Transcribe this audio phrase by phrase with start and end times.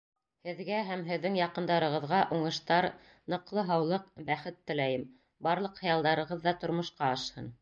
[0.47, 2.89] Һеҙгә һәм һеҙҙең яҡындарығыҙға уңыштар,
[3.35, 5.05] ныҡлы һаулыҡ, бәхет теләйем,
[5.49, 7.59] барлыҡ хыялдарығыҙ ҙа тормошҡа ашһын!